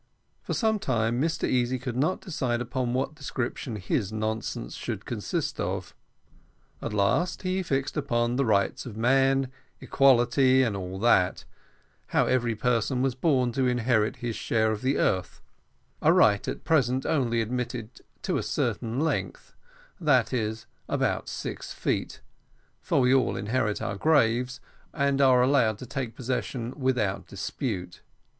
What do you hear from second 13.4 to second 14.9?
to inherit his share of